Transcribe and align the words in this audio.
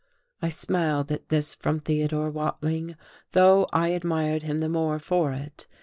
I 0.41 0.49
smiled 0.49 1.11
at 1.11 1.29
this 1.29 1.53
from 1.53 1.79
Theodore 1.79 2.31
Watling, 2.31 2.95
though 3.33 3.67
I 3.71 3.89
admired 3.89 4.41
him 4.41 4.57
the 4.57 4.67
more 4.67 4.97
for 4.97 5.31
it. 5.31 5.67